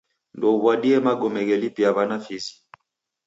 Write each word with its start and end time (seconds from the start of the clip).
Ndouw'adie 0.37 0.97
magome 1.05 1.41
ghelipia 1.47 1.89
w'ana 1.95 2.17
fizi. 2.25 2.53